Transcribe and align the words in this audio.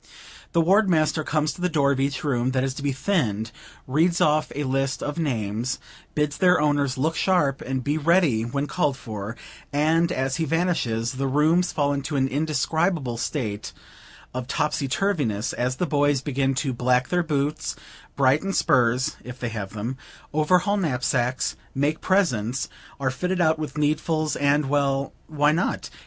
The 0.53 0.61
ward 0.61 0.89
master 0.89 1.23
comes 1.23 1.53
to 1.53 1.61
the 1.61 1.69
door 1.69 1.91
of 1.91 1.99
each 1.99 2.23
room 2.23 2.53
that 2.53 2.63
is 2.63 2.73
to 2.73 2.81
be 2.81 2.91
thinned, 2.91 3.51
reads 3.85 4.19
off 4.19 4.51
a 4.55 4.63
list 4.63 5.03
of 5.03 5.19
names, 5.19 5.77
bids 6.15 6.37
their 6.39 6.59
owners 6.59 6.97
look 6.97 7.15
sharp 7.15 7.61
and 7.61 7.83
be 7.83 7.99
ready 7.99 8.41
when 8.41 8.65
called 8.65 8.97
for; 8.97 9.37
and, 9.71 10.11
as 10.11 10.37
he 10.37 10.45
vanishes, 10.45 11.11
the 11.11 11.27
rooms 11.27 11.71
fall 11.71 11.93
into 11.93 12.15
an 12.15 12.27
indescribable 12.27 13.17
state 13.17 13.73
of 14.33 14.47
topsy 14.47 14.87
turvyness, 14.87 15.53
as 15.53 15.75
the 15.75 15.85
boys 15.85 16.21
begin 16.21 16.55
to 16.55 16.73
black 16.73 17.09
their 17.09 17.21
boots, 17.21 17.75
brighten 18.15 18.53
spurs, 18.53 19.17
if 19.23 19.39
they 19.39 19.49
have 19.49 19.73
them, 19.73 19.97
overhaul 20.33 20.77
knapsacks, 20.77 21.55
make 21.75 22.01
presents; 22.01 22.67
are 22.99 23.11
fitted 23.11 23.39
out 23.39 23.59
with 23.59 23.75
needfuls, 23.77 24.35
and 24.41 24.65
well, 24.67 25.13
why 25.27 25.51
not? 25.51 25.91